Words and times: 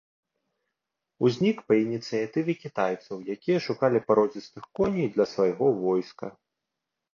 Узнік 1.27 1.57
па 1.67 1.73
ініцыятыве 1.85 2.51
кітайцаў, 2.63 3.15
якія 3.35 3.59
шукалі 3.67 4.03
пародзістых 4.09 4.63
коней 4.81 5.07
для 5.15 5.25
свайго 5.35 5.65
войска. 5.87 6.27